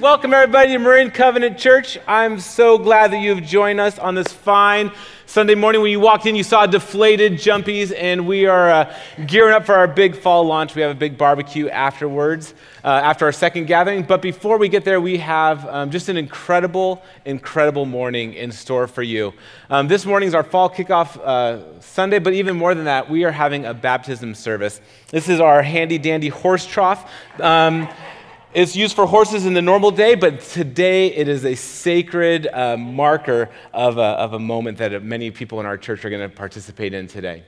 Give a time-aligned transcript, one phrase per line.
[0.00, 1.96] Welcome, everybody, to Marin Covenant Church.
[2.06, 4.92] I'm so glad that you've joined us on this fine
[5.24, 5.80] Sunday morning.
[5.80, 8.94] When you walked in, you saw deflated jumpies, and we are uh,
[9.26, 10.74] gearing up for our big fall launch.
[10.74, 12.52] We have a big barbecue afterwards,
[12.84, 14.02] uh, after our second gathering.
[14.02, 18.86] But before we get there, we have um, just an incredible, incredible morning in store
[18.86, 19.32] for you.
[19.70, 23.24] Um, this morning is our fall kickoff uh, Sunday, but even more than that, we
[23.24, 24.82] are having a baptism service.
[25.08, 27.10] This is our handy dandy horse trough.
[27.40, 27.88] Um,
[28.56, 32.74] it's used for horses in the normal day, but today it is a sacred uh,
[32.78, 36.34] marker of a, of a moment that many people in our church are going to
[36.34, 37.44] participate in today.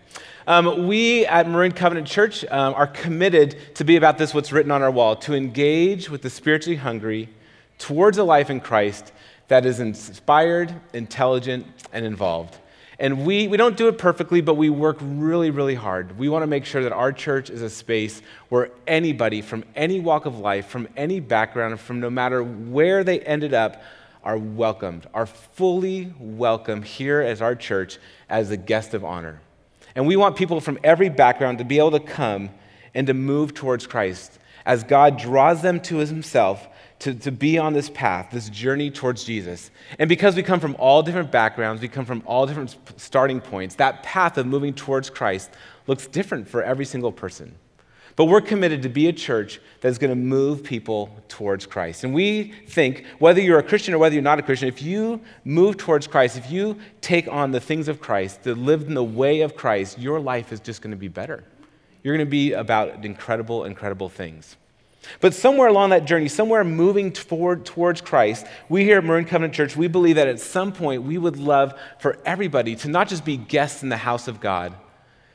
[0.46, 4.70] Um, we at Marin Covenant Church um, are committed to be about this, what's written
[4.70, 7.30] on our wall, to engage with the spiritually hungry
[7.78, 9.10] towards a life in Christ
[9.48, 12.58] that is inspired, intelligent, and involved.
[13.00, 16.18] And we, we don't do it perfectly, but we work really, really hard.
[16.18, 20.00] We want to make sure that our church is a space where anybody from any
[20.00, 23.82] walk of life, from any background, from no matter where they ended up,
[24.24, 29.40] are welcomed, are fully welcome here as our church as a guest of honor.
[29.94, 32.50] And we want people from every background to be able to come
[32.94, 36.66] and to move towards Christ as God draws them to Himself
[37.00, 39.70] to, to be on this path, this journey towards Jesus.
[39.98, 43.76] And because we come from all different backgrounds, we come from all different starting points,
[43.76, 45.50] that path of moving towards Christ
[45.86, 47.54] looks different for every single person.
[48.16, 52.02] But we're committed to be a church that's going to move people towards Christ.
[52.02, 55.20] And we think, whether you're a Christian or whether you're not a Christian, if you
[55.44, 59.04] move towards Christ, if you take on the things of Christ, to live in the
[59.04, 61.44] way of Christ, your life is just going to be better.
[62.02, 64.56] You're going to be about incredible, incredible things.
[65.20, 69.54] But somewhere along that journey, somewhere moving toward, towards Christ, we here at Marin Covenant
[69.54, 73.24] Church, we believe that at some point we would love for everybody to not just
[73.24, 74.74] be guests in the house of God,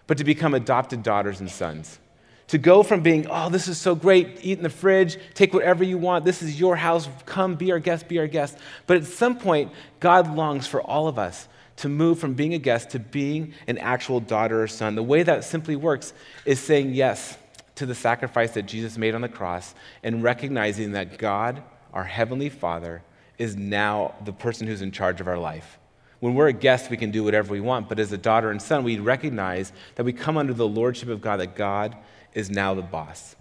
[0.07, 1.99] but to become adopted daughters and sons.
[2.47, 5.83] To go from being, oh, this is so great, eat in the fridge, take whatever
[5.83, 8.57] you want, this is your house, come be our guest, be our guest.
[8.85, 11.47] But at some point, God longs for all of us
[11.77, 14.95] to move from being a guest to being an actual daughter or son.
[14.95, 16.13] The way that simply works
[16.45, 17.37] is saying yes
[17.75, 19.73] to the sacrifice that Jesus made on the cross
[20.03, 21.63] and recognizing that God,
[21.93, 23.03] our Heavenly Father,
[23.37, 25.79] is now the person who's in charge of our life.
[26.19, 28.61] When we're a guest, we can do whatever we want, but as a daughter and
[28.61, 31.97] son, we recognize that we come under the lordship of God, that God
[32.33, 33.35] is now the boss.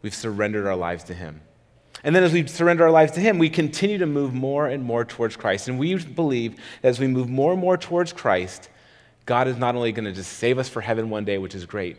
[0.00, 1.40] We've surrendered our lives to Him.
[2.02, 4.84] And then as we surrender our lives to Him, we continue to move more and
[4.84, 5.68] more towards Christ.
[5.68, 8.68] And we believe that as we move more and more towards Christ,
[9.26, 11.64] God is not only going to just save us for heaven one day, which is
[11.64, 11.96] great,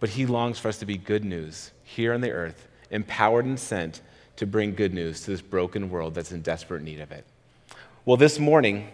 [0.00, 3.60] but he longs for us to be good news here on the earth, empowered and
[3.60, 4.00] sent
[4.36, 7.24] to bring good news to this broken world that's in desperate need of it.
[8.06, 8.88] Well, this morning,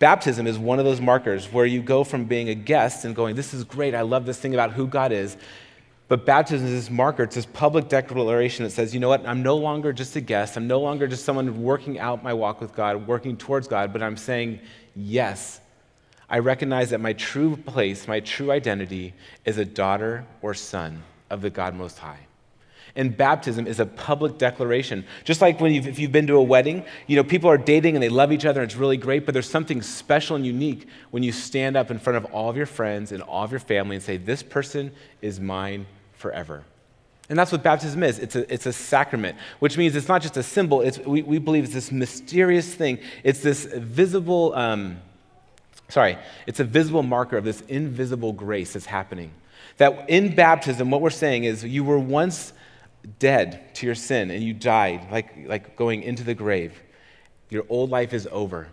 [0.00, 3.36] baptism is one of those markers where you go from being a guest and going,
[3.36, 5.36] This is great, I love this thing about who God is.
[6.08, 9.42] But baptism is this marker, it's this public declaration that says, you know what, I'm
[9.42, 12.74] no longer just a guest, I'm no longer just someone working out my walk with
[12.74, 14.60] God, working towards God, but I'm saying
[14.96, 15.60] yes
[16.30, 21.40] I recognize that my true place, my true identity, is a daughter or son of
[21.40, 22.20] the God Most High.
[22.96, 25.04] And baptism is a public declaration.
[25.24, 27.94] Just like when you've, if you've been to a wedding, you know, people are dating
[27.94, 30.88] and they love each other and it's really great, but there's something special and unique
[31.10, 33.60] when you stand up in front of all of your friends and all of your
[33.60, 34.90] family and say, This person
[35.22, 36.64] is mine forever.
[37.30, 38.18] And that's what baptism is.
[38.18, 41.38] It's a, it's a sacrament, which means it's not just a symbol, it's, we, we
[41.38, 42.98] believe it's this mysterious thing.
[43.22, 44.54] It's this visible.
[44.54, 44.98] Um,
[45.88, 49.32] sorry, it's a visible marker of this invisible grace that's happening.
[49.78, 52.52] That in baptism, what we're saying is you were once
[53.18, 56.82] dead to your sin and you died, like, like going into the grave.
[57.50, 58.68] Your old life is over.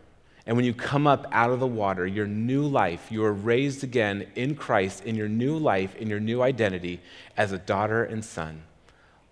[0.47, 3.83] And when you come up out of the water, your new life, you are raised
[3.83, 6.99] again in Christ, in your new life, in your new identity
[7.35, 8.61] as a daughter and son,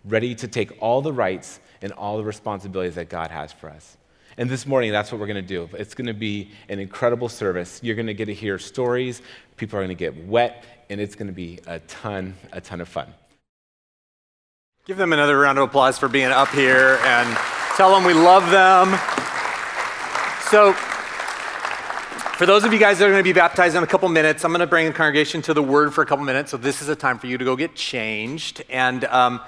[0.06, 3.98] ready to take all the rights and all the responsibilities that God has for us.
[4.38, 5.70] And this morning, that's what we're going to do.
[5.74, 7.80] It's going to be an incredible service.
[7.84, 9.22] You're going to get to hear stories,
[9.58, 12.82] people are going to get wet, and it's going to be a ton, a ton
[12.82, 13.14] of fun.
[14.86, 17.38] Give them another round of applause for being up here and
[17.78, 18.90] tell them we love them.
[20.50, 20.74] So,
[22.34, 24.44] for those of you guys that are going to be baptized in a couple minutes,
[24.44, 26.52] I'm going to bring the congregation to the Word for a couple minutes.
[26.52, 28.64] So, this is a time for you to go get changed.
[28.70, 29.40] And um,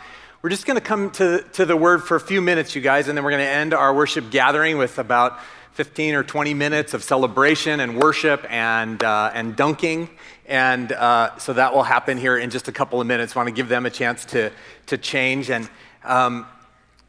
[0.45, 3.07] we're just going to come to, to the word for a few minutes, you guys,
[3.07, 5.39] and then we're going to end our worship gathering with about
[5.71, 10.07] 15 or 20 minutes of celebration and worship and, uh, and dunking.
[10.45, 13.36] And uh, so that will happen here in just a couple of minutes.
[13.36, 14.51] Want to give them a chance to,
[14.86, 15.50] to change.
[15.50, 15.68] And
[16.03, 16.45] um,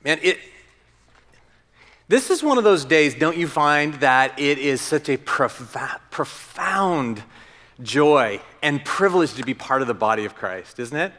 [0.02, 0.38] man, it,
[2.08, 5.76] this is one of those days, don't you find that it is such a prof-
[6.10, 7.22] profound
[7.82, 11.12] joy and privilege to be part of the body of Christ, isn't it?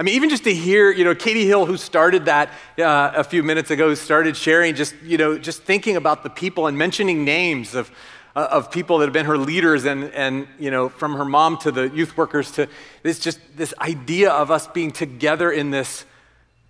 [0.00, 2.48] I mean, even just to hear, you know, Katie Hill, who started that
[2.78, 6.68] uh, a few minutes ago, started sharing, just, you know, just thinking about the people
[6.68, 7.90] and mentioning names of,
[8.34, 11.58] uh, of people that have been her leaders and, and, you know, from her mom
[11.58, 12.66] to the youth workers to
[13.02, 16.06] this just this idea of us being together in this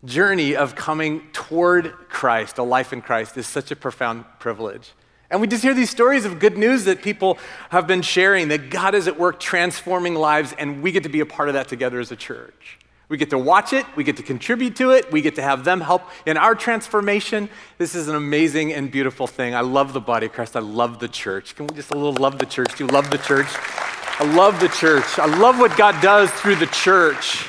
[0.04, 4.90] journey of coming toward Christ, a life in Christ, is such a profound privilege.
[5.30, 7.38] And we just hear these stories of good news that people
[7.68, 11.20] have been sharing, that God is at work transforming lives, and we get to be
[11.20, 12.79] a part of that together as a church.
[13.10, 15.64] We get to watch it, we get to contribute to it, we get to have
[15.64, 17.48] them help in our transformation.
[17.76, 19.52] This is an amazing and beautiful thing.
[19.52, 20.54] I love the body of Christ.
[20.54, 21.56] I love the church.
[21.56, 22.76] Can we just a little love the church?
[22.76, 23.48] Do you love the church?
[23.50, 25.18] I love the church.
[25.18, 27.48] I love what God does through the church.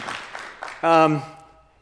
[0.81, 1.21] Um,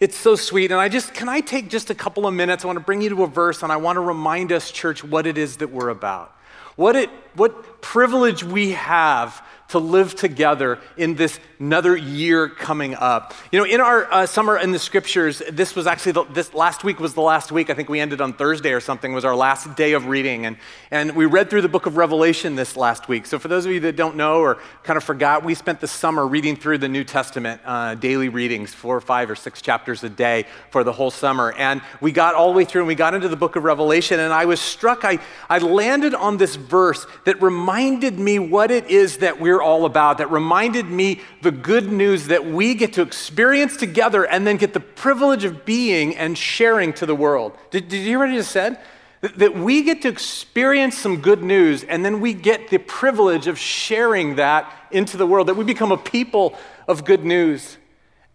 [0.01, 0.71] it's so sweet.
[0.71, 2.65] And I just, can I take just a couple of minutes?
[2.65, 5.05] I want to bring you to a verse and I want to remind us, church,
[5.05, 6.35] what it is that we're about.
[6.79, 13.33] What, it, what privilege we have to live together in this another year coming up.
[13.51, 16.83] You know, in our uh, summer in the scriptures, this was actually the, this last
[16.83, 17.69] week was the last week.
[17.69, 19.13] I think we ended on Thursday or something.
[19.13, 20.57] Was our last day of reading, and
[20.89, 23.25] and we read through the book of Revelation this last week.
[23.25, 25.87] So for those of you that don't know or kind of forgot, we spent the
[25.87, 30.03] summer reading through the New Testament, uh, daily readings, four or five or six chapters
[30.03, 32.95] a day for the whole summer, and we got all the way through and we
[32.95, 35.03] got into the book of Revelation, and I was struck.
[35.03, 39.85] I I landed on this verse that reminded me what it is that we're all
[39.85, 40.19] about.
[40.19, 44.73] That reminded me the good news that we get to experience together and then get
[44.73, 47.57] the privilege of being and sharing to the world.
[47.71, 48.79] Did, did you hear what I just said?
[49.21, 53.47] That, that we get to experience some good news and then we get the privilege
[53.47, 56.57] of sharing that into the world, that we become a people
[56.87, 57.77] of good news.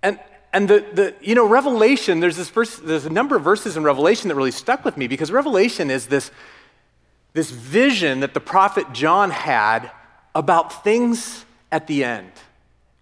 [0.02, 0.18] And,
[0.52, 3.82] and the, the, you know, Revelation, there's this verse, there's a number of verses in
[3.82, 6.30] Revelation that really stuck with me because Revelation is this,
[7.34, 9.90] this vision that the prophet John had
[10.34, 12.30] about things at the end.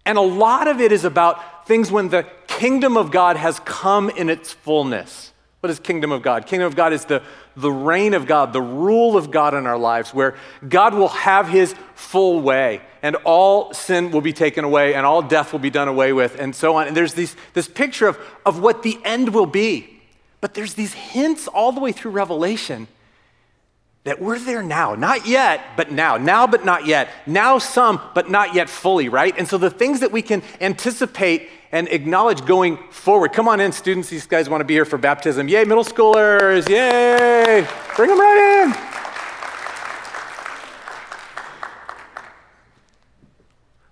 [0.05, 4.09] And a lot of it is about things when the kingdom of God has come
[4.09, 5.31] in its fullness.
[5.61, 6.45] What is kingdom of God?
[6.45, 7.23] Kingdom of God is the,
[7.55, 10.35] the reign of God, the rule of God in our lives, where
[10.67, 15.21] God will have his full way and all sin will be taken away and all
[15.21, 16.87] death will be done away with and so on.
[16.87, 20.01] And there's these, this picture of, of what the end will be.
[20.41, 22.87] But there's these hints all the way through Revelation
[24.03, 24.95] that we're there now.
[24.95, 26.17] Not yet, but now.
[26.17, 27.09] Now, but not yet.
[27.25, 29.33] Now, some, but not yet fully, right?
[29.37, 33.33] And so the things that we can anticipate and acknowledge going forward.
[33.33, 34.09] Come on in, students.
[34.09, 35.47] These guys want to be here for baptism.
[35.47, 36.67] Yay, middle schoolers.
[36.69, 37.67] Yay.
[37.95, 38.75] Bring them right in.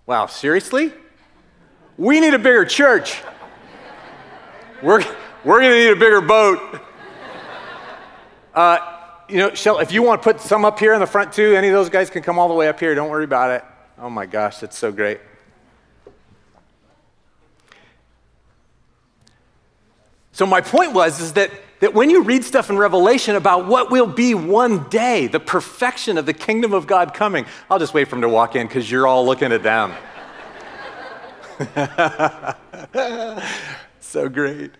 [0.05, 0.93] Wow, seriously?
[1.97, 3.21] We need a bigger church.
[4.83, 5.03] We're,
[5.45, 6.81] we're going to need a bigger boat.
[8.53, 9.00] Uh,
[9.31, 11.55] you know, Shell, if you want to put some up here in the front too,
[11.55, 12.93] any of those guys can come all the way up here.
[12.93, 13.63] Don't worry about it.
[13.97, 15.21] Oh my gosh, that's so great.
[20.33, 23.89] So my point was is that, that when you read stuff in Revelation about what
[23.89, 28.05] will be one day, the perfection of the kingdom of God coming, I'll just wait
[28.05, 29.93] for them to walk in because you're all looking at them.
[33.99, 34.71] so great.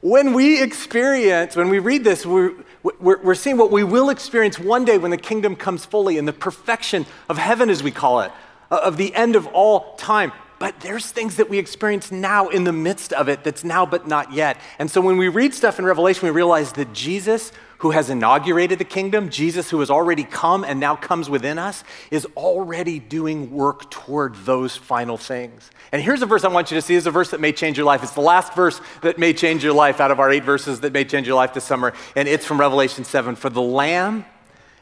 [0.00, 2.52] When we experience, when we read this, we're,
[2.84, 6.24] we're, we're, seeing what we will experience one day when the kingdom comes fully in
[6.24, 8.30] the perfection of heaven, as we call it,
[8.70, 10.30] uh, of the end of all time.
[10.60, 14.06] But there's things that we experience now in the midst of it that's now but
[14.06, 14.60] not yet.
[14.78, 18.78] And so when we read stuff in Revelation, we realize that Jesus, who has inaugurated
[18.78, 23.50] the kingdom, Jesus, who has already come and now comes within us, is already doing
[23.50, 25.70] work toward those final things.
[25.92, 26.96] And here's a verse I want you to see.
[26.96, 28.02] It's a verse that may change your life.
[28.02, 30.92] It's the last verse that may change your life out of our eight verses that
[30.92, 31.92] may change your life this summer.
[32.16, 33.36] And it's from Revelation 7.
[33.36, 34.24] For the Lamb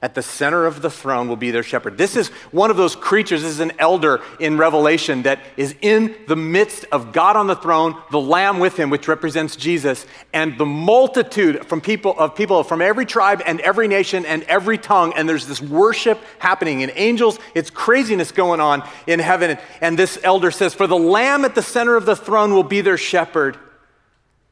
[0.07, 1.99] at the center of the throne will be their shepherd.
[1.99, 6.15] This is one of those creatures, this is an elder in Revelation that is in
[6.29, 10.57] the midst of God on the throne, the Lamb with him, which represents Jesus, and
[10.59, 15.13] the multitude from people of people from every tribe and every nation and every tongue.
[15.17, 17.41] And there's this worship happening in angels.
[17.57, 19.59] It's craziness going on in heaven.
[19.81, 22.81] And this elder says, For the Lamb at the center of the throne will be
[22.81, 23.59] their shepherd.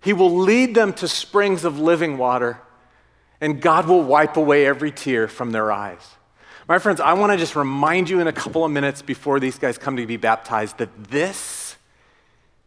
[0.02, 2.58] He will lead them to springs of living water
[3.44, 6.00] and God will wipe away every tear from their eyes.
[6.66, 9.58] My friends, I want to just remind you in a couple of minutes before these
[9.58, 11.76] guys come to be baptized that this,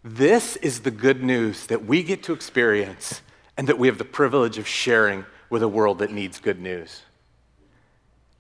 [0.04, 3.24] this is the good news that we get to experience
[3.58, 7.02] and that we have the privilege of sharing with a world that needs good news.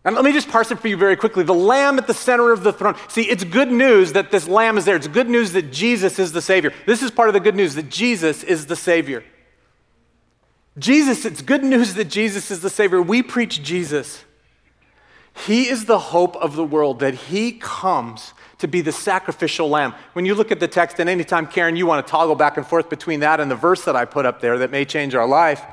[0.06, 1.44] And let me just parse it for you very quickly.
[1.44, 2.94] The lamb at the center of the throne.
[3.08, 4.96] See, it's good news that this lamb is there.
[4.96, 6.72] It's good news that Jesus is the Savior.
[6.86, 9.24] This is part of the good news that Jesus is the Savior.
[10.78, 13.02] Jesus, it's good news that Jesus is the Savior.
[13.02, 14.24] We preach Jesus.
[15.46, 19.94] He is the hope of the world, that He comes to be the sacrificial lamb.
[20.14, 22.66] When you look at the text, and anytime, Karen, you want to toggle back and
[22.66, 25.28] forth between that and the verse that I put up there that may change our
[25.28, 25.64] life,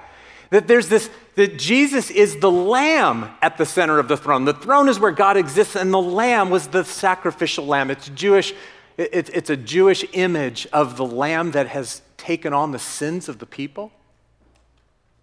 [0.50, 4.44] that there's this, that Jesus is the lamb at the center of the throne.
[4.44, 7.90] The throne is where God exists, and the lamb was the sacrificial lamb.
[7.90, 8.52] It's Jewish,
[8.98, 13.38] it, it's a Jewish image of the lamb that has taken on the sins of
[13.38, 13.92] the people.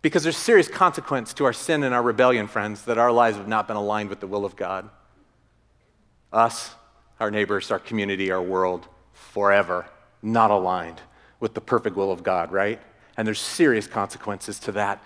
[0.01, 3.47] Because there's serious consequence to our sin and our rebellion, friends, that our lives have
[3.47, 4.89] not been aligned with the will of God.
[6.33, 6.73] Us,
[7.19, 9.85] our neighbors, our community, our world, forever
[10.21, 11.01] not aligned
[11.39, 12.79] with the perfect will of God, right?
[13.17, 15.03] And there's serious consequences to that.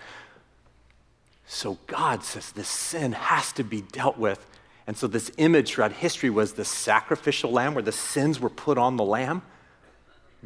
[1.46, 4.44] So God says this sin has to be dealt with.
[4.86, 8.78] And so this image throughout history was the sacrificial lamb where the sins were put
[8.78, 9.42] on the lamb.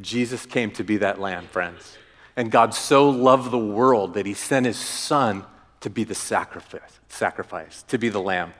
[0.00, 1.98] Jesus came to be that lamb, friends.
[2.40, 5.44] And God so loved the world that he sent his son
[5.80, 8.54] to be the sacrifice, sacrifice, to be the lamb.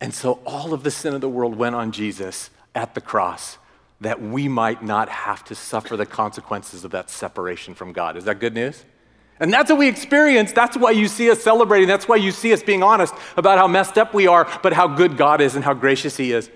[0.00, 3.58] And so all of the sin of the world went on Jesus at the cross
[4.00, 8.16] that we might not have to suffer the consequences of that separation from God.
[8.16, 8.84] Is that good news?
[9.38, 10.50] And that's what we experience.
[10.50, 11.86] That's why you see us celebrating.
[11.86, 14.88] That's why you see us being honest about how messed up we are, but how
[14.88, 16.50] good God is and how gracious He is.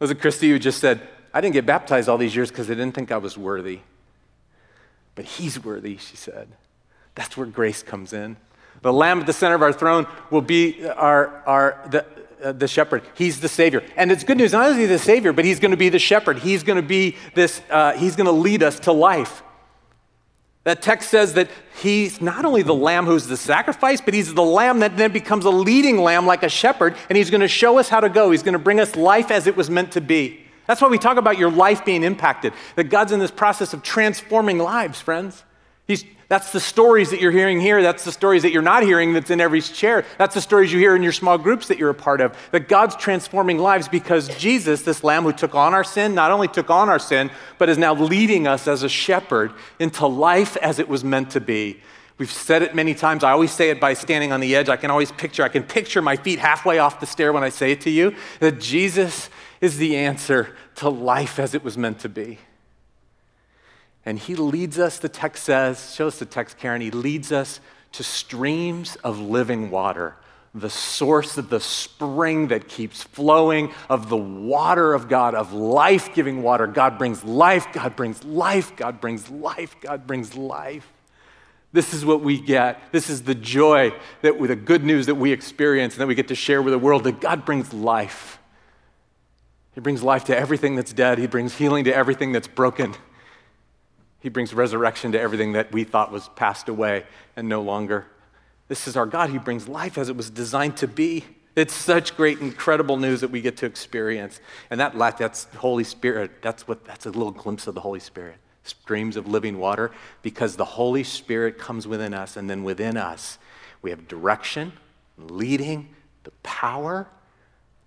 [0.00, 1.00] Was it Christy who just said,
[1.32, 3.82] I didn't get baptized all these years because I didn't think I was worthy?
[5.20, 6.48] But he's worthy, she said.
[7.14, 8.38] That's where grace comes in.
[8.80, 12.06] The lamb at the center of our throne will be our, our, the,
[12.42, 13.02] uh, the shepherd.
[13.12, 13.84] He's the savior.
[13.98, 15.90] And it's good news, not only is he the savior, but he's going to be
[15.90, 16.38] the shepherd.
[16.38, 19.42] He's going to be this, uh, he's going to lead us to life.
[20.64, 21.50] That text says that
[21.82, 25.44] he's not only the lamb who's the sacrifice, but he's the lamb that then becomes
[25.44, 28.30] a leading lamb like a shepherd, and he's going to show us how to go.
[28.30, 30.46] He's going to bring us life as it was meant to be.
[30.70, 33.82] That's why we talk about your life being impacted, that God's in this process of
[33.82, 35.42] transforming lives, friends.
[35.88, 37.82] He's, that's the stories that you're hearing here.
[37.82, 40.04] That's the stories that you're not hearing that's in every chair.
[40.16, 42.38] That's the stories you hear in your small groups that you're a part of.
[42.52, 46.46] That God's transforming lives because Jesus, this lamb who took on our sin, not only
[46.46, 50.78] took on our sin, but is now leading us as a shepherd into life as
[50.78, 51.80] it was meant to be.
[52.16, 53.24] We've said it many times.
[53.24, 54.68] I always say it by standing on the edge.
[54.68, 57.48] I can always picture, I can picture my feet halfway off the stair when I
[57.48, 59.30] say it to you that Jesus
[59.60, 62.38] is the answer to life as it was meant to be.
[64.06, 67.60] And he leads us, the text says, show us the text, Karen, he leads us
[67.92, 70.16] to streams of living water,
[70.54, 76.14] the source of the spring that keeps flowing, of the water of God, of life
[76.14, 76.66] giving water.
[76.66, 80.90] God brings life, God brings life, God brings life, God brings life.
[81.72, 82.80] This is what we get.
[82.90, 86.16] This is the joy that with the good news that we experience and that we
[86.16, 88.39] get to share with the world that God brings life.
[89.74, 91.18] He brings life to everything that's dead.
[91.18, 92.94] He brings healing to everything that's broken.
[94.20, 97.04] He brings resurrection to everything that we thought was passed away
[97.36, 98.06] and no longer.
[98.68, 99.30] This is our God.
[99.30, 101.24] He brings life as it was designed to be.
[101.56, 104.40] It's such great, incredible news that we get to experience.
[104.70, 106.42] And that that's Holy Spirit.
[106.42, 108.36] That's what that's a little glimpse of the Holy Spirit.
[108.62, 109.90] Streams of living water,
[110.22, 113.38] because the Holy Spirit comes within us, and then within us,
[113.80, 114.72] we have direction,
[115.16, 115.88] leading,
[116.24, 117.08] the power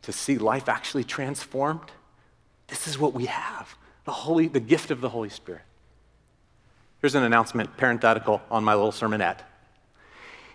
[0.04, 1.92] to see life actually transformed.
[2.68, 3.76] This is what we have.
[4.06, 5.62] The Holy, the gift of the Holy Spirit.
[7.02, 9.40] Here's an announcement, parenthetical, on my little sermonette.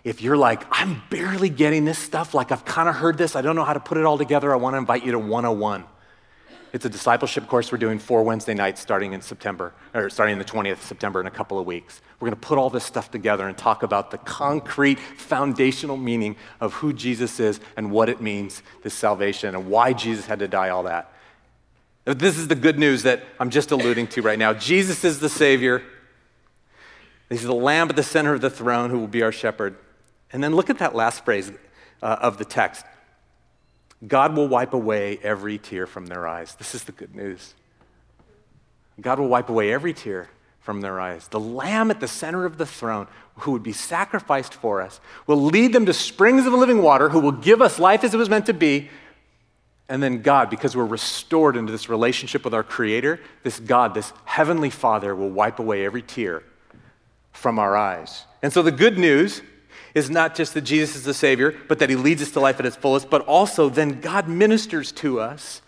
[0.03, 3.41] If you're like, I'm barely getting this stuff, like I've kind of heard this, I
[3.41, 5.83] don't know how to put it all together, I want to invite you to 101.
[6.71, 10.39] It's a discipleship course we're doing four Wednesday nights starting in September, or starting in
[10.39, 12.01] the 20th of September in a couple of weeks.
[12.19, 16.35] We're going to put all this stuff together and talk about the concrete foundational meaning
[16.61, 20.47] of who Jesus is and what it means, this salvation, and why Jesus had to
[20.47, 21.11] die, all that.
[22.05, 24.53] This is the good news that I'm just alluding to right now.
[24.53, 25.81] Jesus is the Savior.
[27.29, 29.75] He's the lamb at the center of the throne who will be our shepherd.
[30.31, 31.51] And then look at that last phrase
[32.01, 32.85] uh, of the text
[34.07, 36.55] God will wipe away every tear from their eyes.
[36.55, 37.53] This is the good news.
[38.99, 40.29] God will wipe away every tear
[40.59, 41.27] from their eyes.
[41.27, 43.07] The lamb at the center of the throne,
[43.39, 47.19] who would be sacrificed for us, will lead them to springs of living water, who
[47.19, 48.89] will give us life as it was meant to be.
[49.87, 54.13] And then God, because we're restored into this relationship with our Creator, this God, this
[54.25, 56.43] Heavenly Father, will wipe away every tear
[57.31, 58.25] from our eyes.
[58.41, 59.41] And so the good news
[59.93, 62.59] is not just that Jesus is the Savior, but that He leads us to life
[62.59, 65.61] at its fullest, but also then God ministers to us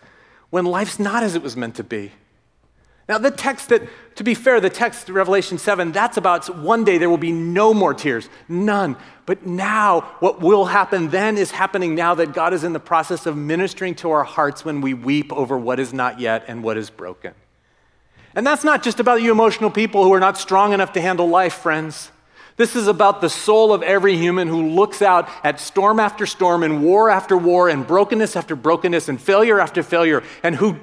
[0.50, 2.12] when life's not as it was meant to be.
[3.08, 3.82] Now, the text that,
[4.14, 7.74] to be fair, the text, Revelation 7, that's about one day there will be no
[7.74, 8.96] more tears, none.
[9.26, 13.26] But now, what will happen then is happening now that God is in the process
[13.26, 16.76] of ministering to our hearts when we weep over what is not yet and what
[16.76, 17.34] is broken.
[18.34, 21.28] And that's not just about you emotional people who are not strong enough to handle
[21.28, 22.10] life, friends.
[22.56, 26.62] This is about the soul of every human who looks out at storm after storm
[26.62, 30.76] and war after war and brokenness after brokenness and failure after failure, and who,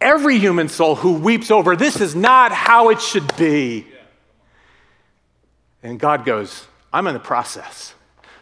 [0.00, 3.86] every human soul who weeps over, this is not how it should be.
[5.82, 7.94] And God goes, I'm in the process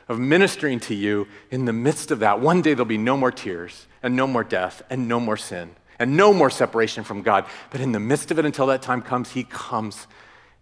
[0.09, 2.40] of ministering to you in the midst of that.
[2.40, 5.71] One day there'll be no more tears and no more death and no more sin
[6.00, 7.45] and no more separation from God.
[7.71, 10.09] But in the midst of it, until that time comes, He comes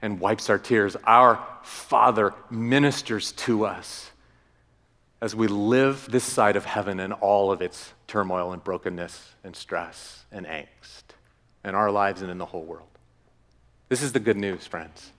[0.00, 0.96] and wipes our tears.
[1.04, 4.10] Our Father ministers to us
[5.20, 9.56] as we live this side of heaven in all of its turmoil and brokenness and
[9.56, 11.02] stress and angst
[11.64, 12.88] in our lives and in the whole world.
[13.88, 15.12] This is the good news, friends.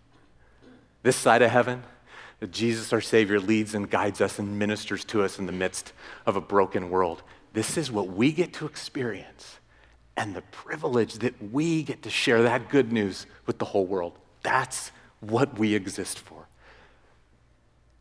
[1.03, 1.83] This side of heaven,
[2.39, 5.91] that Jesus, our Savior, leads and guides us and ministers to us in the midst
[6.25, 7.21] of a broken world.
[7.53, 9.59] This is what we get to experience
[10.15, 14.17] and the privilege that we get to share that good news with the whole world.
[14.41, 16.47] That's what we exist for.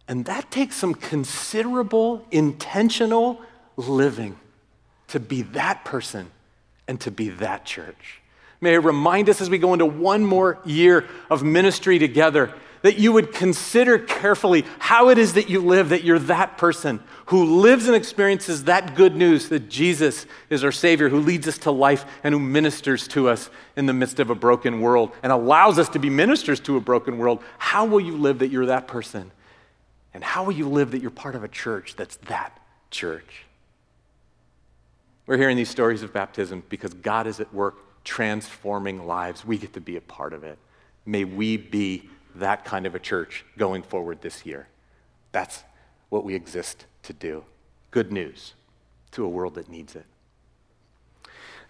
[0.07, 3.41] And that takes some considerable, intentional
[3.77, 4.39] living
[5.09, 6.31] to be that person
[6.87, 8.21] and to be that church.
[8.61, 12.99] May it remind us as we go into one more year of ministry together that
[12.99, 17.61] you would consider carefully how it is that you live, that you're that person who
[17.61, 21.71] lives and experiences that good news that Jesus is our Savior, who leads us to
[21.71, 25.79] life and who ministers to us in the midst of a broken world and allows
[25.79, 27.43] us to be ministers to a broken world.
[27.59, 29.31] How will you live that you're that person?
[30.15, 32.59] And how will you live that you're part of a church that's that
[32.91, 33.45] church?
[35.27, 39.45] We're hearing these stories of baptism because God is at work transforming lives.
[39.45, 40.59] We get to be a part of it.
[41.05, 42.09] May we be
[42.39, 44.69] that kind of a church going forward this year.
[45.33, 45.65] That's
[46.09, 47.45] what we exist to do.
[47.91, 48.55] Good news
[49.13, 50.05] to a world that needs it.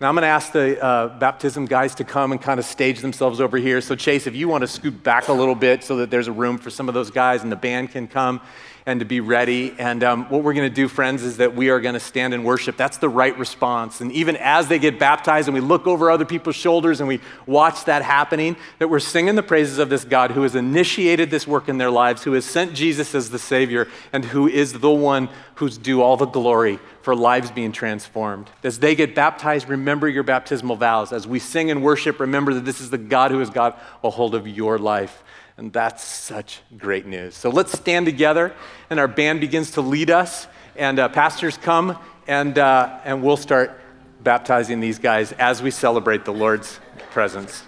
[0.00, 3.00] Now, I'm going to ask the uh, baptism guys to come and kind of stage
[3.00, 3.80] themselves over here.
[3.80, 6.32] So, Chase, if you want to scoot back a little bit so that there's a
[6.32, 8.40] room for some of those guys and the band can come
[8.88, 9.74] and to be ready.
[9.78, 12.32] And um, what we're going to do, friends, is that we are going to stand
[12.32, 12.78] and worship.
[12.78, 14.00] That's the right response.
[14.00, 17.20] And even as they get baptized and we look over other people's shoulders and we
[17.44, 21.46] watch that happening, that we're singing the praises of this God who has initiated this
[21.46, 24.90] work in their lives, who has sent Jesus as the Savior, and who is the
[24.90, 28.48] one who's due all the glory for lives being transformed.
[28.64, 31.12] As they get baptized, remember your baptismal vows.
[31.12, 34.08] As we sing and worship, remember that this is the God who has got a
[34.08, 35.22] hold of your life.
[35.58, 37.34] And that's such great news.
[37.34, 38.54] So let's stand together,
[38.90, 43.36] and our band begins to lead us, and uh, pastors come, and, uh, and we'll
[43.36, 43.80] start
[44.22, 46.78] baptizing these guys as we celebrate the Lord's
[47.10, 47.64] presence.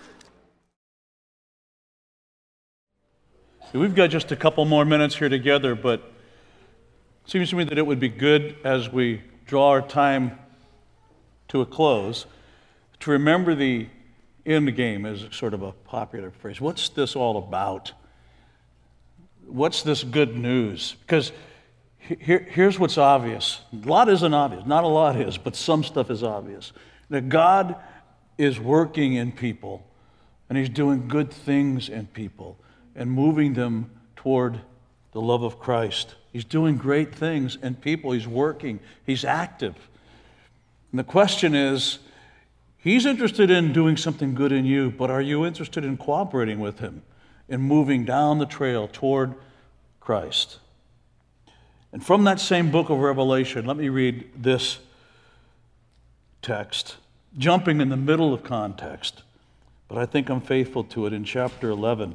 [3.72, 6.00] We've got just a couple more minutes here together, but
[7.24, 10.38] it seems to me that it would be good as we draw our time
[11.48, 12.26] to a close
[13.00, 13.88] to remember the
[14.46, 16.60] end game is sort of a popular phrase.
[16.60, 17.92] What's this all about?
[19.46, 20.96] What's this good news?
[21.00, 21.32] Because
[21.98, 23.60] here, here's what's obvious.
[23.72, 24.64] A lot isn't obvious.
[24.66, 26.72] Not a lot is, but some stuff is obvious.
[27.08, 27.76] That God
[28.38, 29.86] is working in people,
[30.48, 32.58] and He's doing good things in people,
[32.94, 34.60] and moving them toward
[35.12, 36.14] the love of Christ.
[36.32, 38.12] He's doing great things in people.
[38.12, 38.80] He's working.
[39.04, 39.74] He's active.
[40.92, 41.98] And the question is,
[42.82, 46.78] He's interested in doing something good in you, but are you interested in cooperating with
[46.78, 47.02] Him
[47.46, 49.34] in moving down the trail toward
[50.00, 50.58] Christ?
[51.92, 54.78] And from that same book of Revelation, let me read this
[56.40, 56.96] text,
[57.36, 59.24] jumping in the middle of context,
[59.88, 62.14] but I think I'm faithful to it in chapter 11,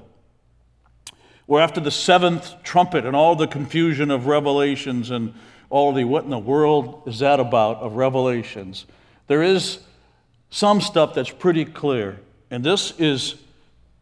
[1.46, 5.36] where after the seventh trumpet and all the confusion of Revelations and
[5.70, 8.86] all the what in the world is that about of Revelations,
[9.28, 9.80] there is
[10.56, 12.18] some stuff that's pretty clear.
[12.50, 13.36] And this is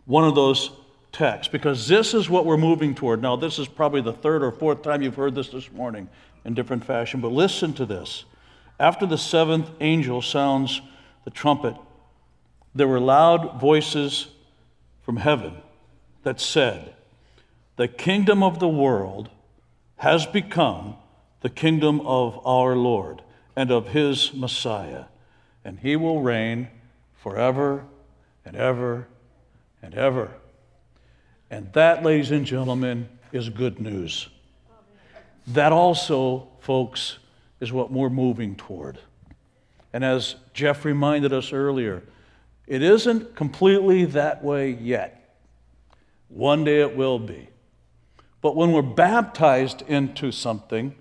[0.05, 0.69] one of those
[1.11, 3.23] texts because this is what we're moving toward.
[3.23, 6.07] Now, this is probably the third or fourth time you've heard this this morning
[6.45, 8.25] in different fashion, but listen to this.
[8.79, 10.79] After the seventh angel sounds
[11.23, 11.75] the trumpet,
[12.75, 14.27] there were loud voices
[15.01, 15.55] from heaven
[16.21, 16.93] that said,
[17.77, 19.31] The kingdom of the world
[19.95, 20.97] has become
[21.41, 23.23] the kingdom of our Lord
[23.55, 25.05] and of his Messiah
[25.65, 26.67] and he will reign
[27.15, 27.85] forever
[28.45, 29.07] and ever
[29.81, 30.31] and ever.
[31.49, 34.29] And that, ladies and gentlemen, is good news.
[35.47, 37.17] That also, folks,
[37.59, 38.99] is what we're moving toward.
[39.91, 42.03] And as Jeff reminded us earlier,
[42.65, 45.37] it isn't completely that way yet.
[46.29, 47.49] One day it will be.
[48.41, 50.95] But when we're baptized into something,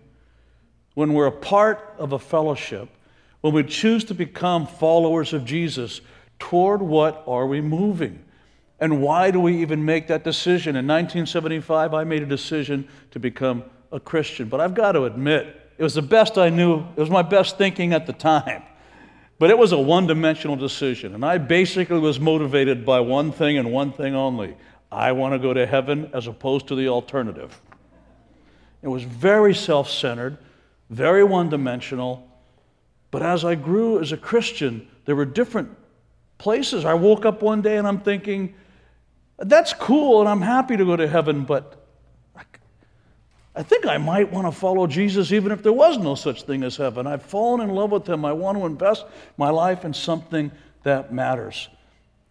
[0.94, 2.90] when we're a part of a fellowship,
[3.42, 6.00] when we choose to become followers of Jesus,
[6.38, 8.24] toward what are we moving?
[8.80, 10.70] And why do we even make that decision?
[10.70, 14.48] In 1975, I made a decision to become a Christian.
[14.48, 17.58] But I've got to admit, it was the best I knew, it was my best
[17.58, 18.62] thinking at the time.
[19.38, 21.14] But it was a one dimensional decision.
[21.14, 24.56] And I basically was motivated by one thing and one thing only
[24.90, 27.60] I want to go to heaven as opposed to the alternative.
[28.82, 30.38] It was very self centered,
[30.90, 32.28] very one dimensional.
[33.12, 35.68] But as I grew as a Christian, there were different
[36.38, 36.84] places.
[36.84, 38.54] I woke up one day and I'm thinking,
[39.38, 41.78] that's cool and I'm happy to go to heaven, but
[43.54, 46.62] I think I might want to follow Jesus even if there was no such thing
[46.62, 47.06] as heaven.
[47.06, 48.24] I've fallen in love with him.
[48.24, 49.04] I want to invest
[49.36, 50.50] my life in something
[50.84, 51.68] that matters.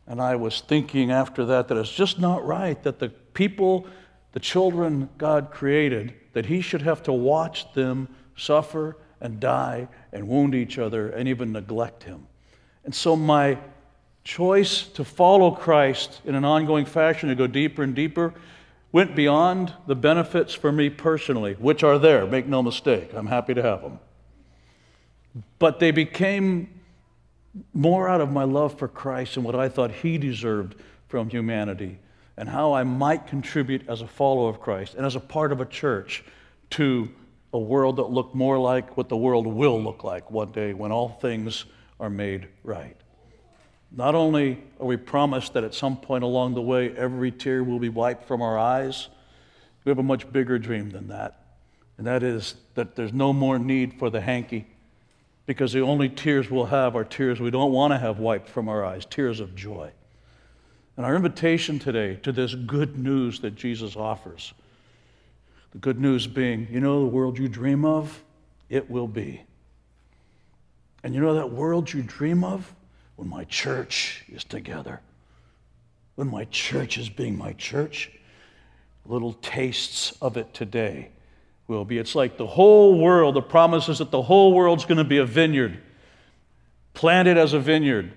[0.08, 3.86] And I was thinking after that that it's just not right that the people,
[4.32, 10.28] the children God created, that he should have to watch them suffer and die and
[10.28, 12.28] wound each other and even neglect him.
[12.84, 13.58] And so my
[14.24, 18.34] choice to follow Christ in an ongoing fashion, to go deeper and deeper,
[18.92, 23.12] went beyond the benefits for me personally, which are there, make no mistake.
[23.14, 24.00] I'm happy to have them.
[25.60, 26.82] But they became
[27.74, 30.76] more out of my love for Christ and what I thought He deserved
[31.08, 32.00] from humanity
[32.38, 35.62] and how I might contribute as a follower of Christ and as a part of
[35.62, 36.24] a church
[36.72, 37.10] to
[37.54, 40.92] a world that looked more like what the world will look like one day when
[40.92, 41.66] all things
[42.00, 42.96] are made right.
[43.92, 47.80] Not only are we promised that at some point along the way every tear will
[47.80, 49.10] be wiped from our eyes,
[49.84, 51.44] we have a much bigger dream than that.
[51.98, 54.66] And that is that there's no more need for the hanky
[55.46, 58.70] because the only tears we'll have are tears we don't want to have wiped from
[58.70, 59.92] our eyes, tears of joy.
[60.96, 64.54] And our invitation today to this good news that Jesus offers
[65.72, 68.24] the good news being, you know, the world you dream of,
[68.70, 69.44] it will be.
[71.04, 72.74] And you know that world you dream of?
[73.22, 75.00] when my church is together,
[76.16, 78.10] when my church is being my church,
[79.06, 81.10] little tastes of it today
[81.68, 82.00] will be.
[82.00, 85.20] It's like the whole world, the promise is that the whole world's going to be
[85.20, 85.78] a vineyard,
[86.96, 88.12] planted as a vineyard.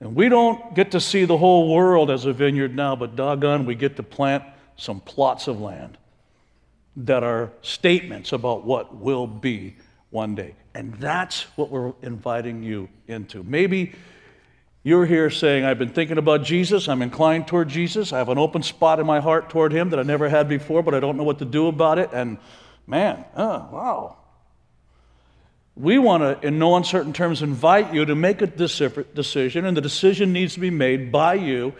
[0.00, 3.64] And we don't get to see the whole world as a vineyard now, but doggone,
[3.64, 4.44] we get to plant
[4.76, 5.96] some plots of land
[6.96, 9.76] that are statements about what will be
[10.10, 10.54] one day.
[10.74, 13.42] And that's what we're inviting you into.
[13.42, 13.94] Maybe
[14.82, 16.88] you're here saying, I've been thinking about Jesus.
[16.88, 18.12] I'm inclined toward Jesus.
[18.12, 20.82] I have an open spot in my heart toward him that I never had before,
[20.82, 22.10] but I don't know what to do about it.
[22.12, 22.38] And
[22.86, 24.16] man, oh, wow.
[25.74, 29.80] We want to, in no uncertain terms, invite you to make a decision, and the
[29.80, 31.72] decision needs to be made by you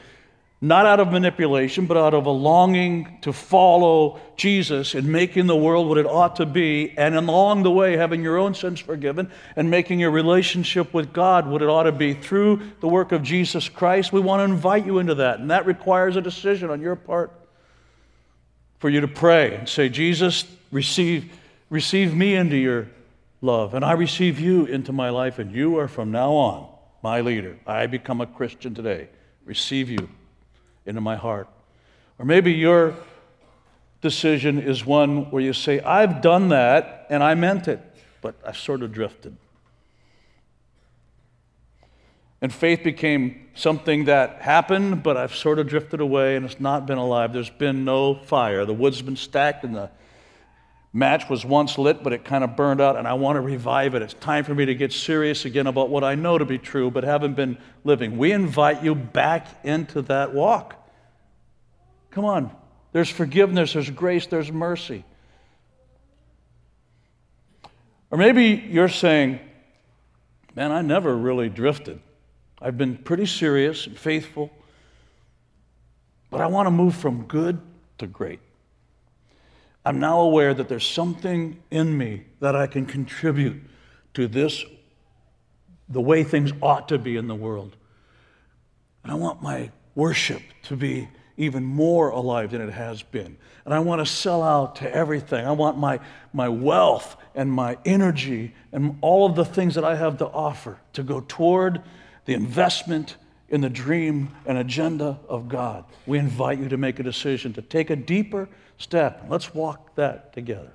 [0.65, 5.57] not out of manipulation, but out of a longing to follow Jesus and making the
[5.57, 9.29] world what it ought to be, and along the way, having your own sins forgiven
[9.57, 13.25] and making your relationship with God what it ought to be through the work of
[13.25, 14.13] Jesus Christ.
[14.13, 17.33] We want to invite you into that, and that requires a decision on your part
[18.79, 21.33] for you to pray and say, Jesus, receive,
[21.71, 22.87] receive me into your
[23.41, 26.69] love, and I receive you into my life, and you are from now on
[27.03, 27.59] my leader.
[27.67, 29.09] I become a Christian today.
[29.45, 30.09] Receive you
[30.87, 31.49] into my heart.
[32.19, 32.95] Or maybe your
[34.01, 37.81] decision is one where you say, I've done that and I meant it,
[38.21, 39.37] but I sort of drifted.
[42.41, 46.87] And faith became something that happened, but I've sort of drifted away and it's not
[46.87, 47.33] been alive.
[47.33, 48.65] There's been no fire.
[48.65, 49.91] The wood's been stacked and the
[50.93, 53.95] match was once lit, but it kind of burned out, and I want to revive
[53.95, 54.03] it.
[54.03, 56.91] It's time for me to get serious again about what I know to be true,
[56.91, 58.19] but haven't been living.
[58.19, 60.77] We invite you back into that walk.
[62.11, 62.51] Come on.
[62.93, 65.05] There's forgiveness, there's grace, there's mercy.
[68.11, 69.41] Or maybe you're saying,
[70.55, 72.01] man, I never really drifted.
[72.61, 74.51] I've been pretty serious and faithful,
[76.31, 77.59] but I want to move from good
[77.97, 78.41] to great.
[79.85, 83.63] I'm now aware that there's something in me that I can contribute
[84.15, 84.65] to this,
[85.89, 87.77] the way things ought to be in the world.
[89.03, 93.37] And I want my worship to be even more alive than it has been.
[93.65, 95.45] And I want to sell out to everything.
[95.45, 95.99] I want my,
[96.33, 100.79] my wealth and my energy and all of the things that I have to offer
[100.93, 101.83] to go toward
[102.27, 103.17] the investment
[103.53, 105.85] in the dream and agenda of God.
[106.07, 109.27] We invite you to make a decision to take a deeper step.
[109.29, 110.73] Let's walk that together.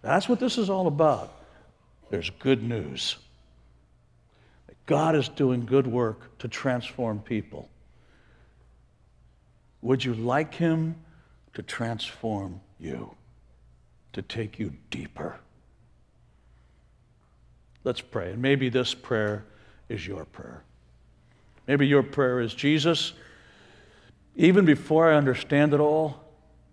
[0.00, 1.34] That's what this is all about.
[2.10, 3.16] There's good news.
[4.86, 7.68] God is doing good work to transform people.
[9.82, 10.94] Would you like Him
[11.54, 13.14] to transform you,
[14.12, 15.40] to take you deeper?
[17.82, 18.30] Let's pray.
[18.30, 19.44] And maybe this prayer
[19.88, 20.62] is your prayer.
[21.68, 23.12] Maybe your prayer is Jesus,
[24.38, 26.24] Even before I understand it all,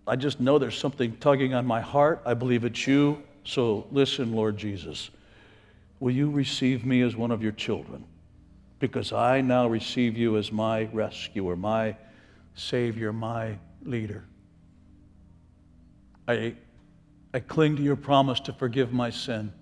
[0.06, 2.22] I just know there's something tugging on my heart.
[2.24, 3.20] I believe it's you.
[3.42, 5.10] So listen, Lord Jesus,
[5.98, 8.04] will you receive me as one of your children?
[8.78, 11.96] Because I now receive you as my rescuer, my
[12.54, 14.22] Savior, my leader.
[16.28, 16.54] I,
[17.34, 19.52] I cling to your promise to forgive my sin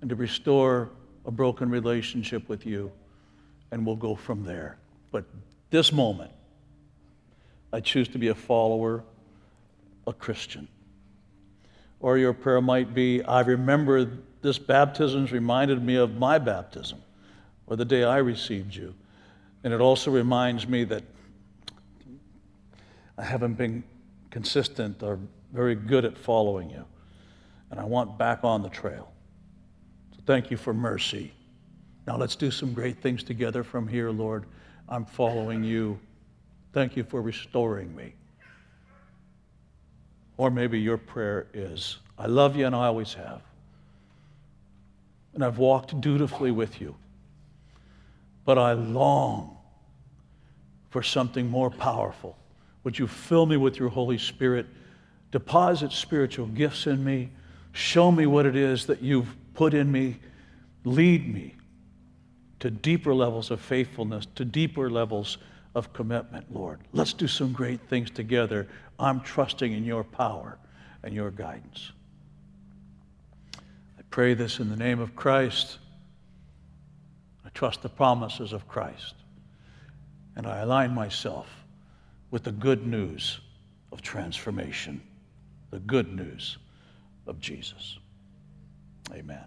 [0.00, 0.90] and to restore
[1.26, 2.90] a broken relationship with you,
[3.70, 4.78] and we'll go from there.
[5.10, 5.24] But
[5.70, 6.30] this moment,
[7.72, 9.04] I choose to be a follower,
[10.06, 10.68] a Christian.
[12.00, 14.08] Or your prayer might be, I remember
[14.40, 17.02] this baptism's reminded me of my baptism,
[17.66, 18.94] or the day I received you.
[19.64, 21.02] And it also reminds me that
[23.18, 23.82] I haven't been
[24.30, 25.18] consistent or
[25.52, 26.84] very good at following you.
[27.70, 29.12] And I want back on the trail.
[30.14, 31.32] So thank you for mercy.
[32.08, 34.46] Now let's do some great things together from here, Lord.
[34.88, 36.00] I'm following you.
[36.72, 38.14] Thank you for restoring me.
[40.38, 43.42] Or maybe your prayer is, I love you and I always have.
[45.34, 46.94] And I've walked dutifully with you.
[48.46, 49.58] But I long
[50.88, 52.38] for something more powerful.
[52.84, 54.64] Would you fill me with your Holy Spirit?
[55.30, 57.28] Deposit spiritual gifts in me.
[57.72, 60.16] Show me what it is that you've put in me.
[60.86, 61.57] Lead me
[62.60, 65.38] to deeper levels of faithfulness, to deeper levels
[65.74, 66.80] of commitment, Lord.
[66.92, 68.66] Let's do some great things together.
[68.98, 70.58] I'm trusting in your power
[71.02, 71.92] and your guidance.
[73.54, 75.78] I pray this in the name of Christ.
[77.44, 79.14] I trust the promises of Christ.
[80.36, 81.46] And I align myself
[82.30, 83.40] with the good news
[83.92, 85.00] of transformation,
[85.70, 86.58] the good news
[87.26, 87.98] of Jesus.
[89.12, 89.44] Amen.